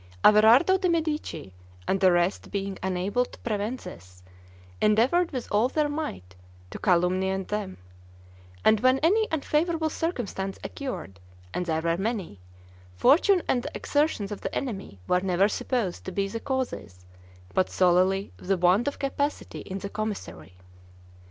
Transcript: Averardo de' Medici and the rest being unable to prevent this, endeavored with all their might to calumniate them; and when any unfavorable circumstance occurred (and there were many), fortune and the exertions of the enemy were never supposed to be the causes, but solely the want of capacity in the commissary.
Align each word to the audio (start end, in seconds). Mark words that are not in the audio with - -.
Averardo 0.23 0.81
de' 0.81 0.89
Medici 0.89 1.53
and 1.87 1.99
the 1.99 2.11
rest 2.11 2.49
being 2.49 2.75
unable 2.81 3.23
to 3.23 3.37
prevent 3.41 3.81
this, 3.81 4.23
endeavored 4.81 5.29
with 5.29 5.47
all 5.51 5.69
their 5.69 5.87
might 5.89 6.35
to 6.71 6.79
calumniate 6.79 7.49
them; 7.49 7.77
and 8.65 8.79
when 8.79 8.97
any 9.03 9.27
unfavorable 9.29 9.91
circumstance 9.91 10.57
occurred 10.63 11.19
(and 11.53 11.67
there 11.67 11.81
were 11.83 11.97
many), 11.97 12.39
fortune 12.95 13.43
and 13.47 13.61
the 13.61 13.71
exertions 13.75 14.31
of 14.31 14.41
the 14.41 14.55
enemy 14.55 14.99
were 15.07 15.21
never 15.21 15.47
supposed 15.47 16.03
to 16.03 16.11
be 16.11 16.27
the 16.27 16.39
causes, 16.39 17.05
but 17.53 17.69
solely 17.69 18.33
the 18.37 18.57
want 18.57 18.87
of 18.87 18.97
capacity 18.97 19.59
in 19.59 19.77
the 19.77 19.89
commissary. 19.89 20.57